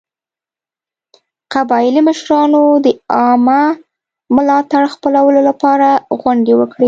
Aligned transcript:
قبایلي 1.53 2.01
مشرانو 2.09 2.63
د 2.85 2.87
عامه 3.17 3.61
ملاتړ 4.35 4.83
خپلولو 4.93 5.39
لپاره 5.49 5.89
غونډې 6.21 6.53
وکړې. 6.57 6.79